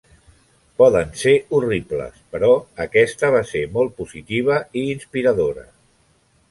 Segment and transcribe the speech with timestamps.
[0.81, 2.49] "Poden ser horribles, però
[2.87, 5.71] aquesta va ser molt positiva i inspiradora."